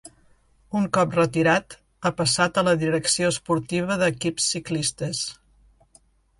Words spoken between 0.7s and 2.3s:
Un cop retirat ha